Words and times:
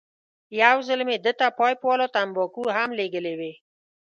یو 0.61 0.77
ځل 0.87 0.99
مې 1.07 1.17
ده 1.25 1.31
ته 1.39 1.47
پایپ 1.59 1.79
والا 1.87 2.07
تنباکو 2.15 2.63
هم 2.77 2.89
لېږلې 2.97 3.33
وې. 3.39 3.53